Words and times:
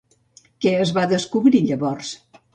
Què 0.65 0.73
es 0.85 0.93
va 0.95 1.03
descobrir 1.13 1.63
llavors? 1.69 2.13